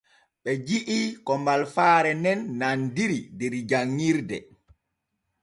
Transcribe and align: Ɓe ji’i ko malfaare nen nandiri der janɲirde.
Ɓe 0.43 0.51
ji’i 0.65 0.99
ko 1.25 1.33
malfaare 1.45 2.11
nen 2.23 2.39
nandiri 2.59 3.19
der 3.37 3.53
janɲirde. 3.69 4.37